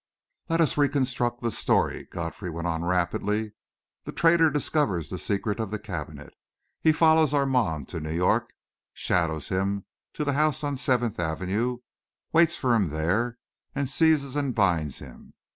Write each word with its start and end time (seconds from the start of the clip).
"Let 0.49 0.61
us 0.61 0.77
reconstruct 0.79 1.43
the 1.43 1.51
story," 1.51 2.05
Godfrey 2.09 2.49
went 2.49 2.65
on 2.65 2.83
rapidly. 2.83 3.53
"The 4.05 4.11
traitor 4.11 4.49
discovers 4.49 5.11
the 5.11 5.19
secret 5.19 5.59
of 5.59 5.69
the 5.69 5.77
cabinet; 5.77 6.33
he 6.81 6.91
follows 6.91 7.35
Armand 7.35 7.87
to 7.89 7.99
New 7.99 8.09
York, 8.11 8.51
shadows 8.95 9.49
him 9.49 9.85
to 10.13 10.23
the 10.25 10.33
house 10.33 10.63
on 10.63 10.75
Seventh 10.75 11.19
Avenue, 11.19 11.81
waits 12.33 12.55
for 12.55 12.73
him 12.73 12.89
there, 12.89 13.37
and 13.75 13.87
seizes 13.87 14.35
and 14.35 14.55
binds 14.55 14.97
him. 14.97 15.35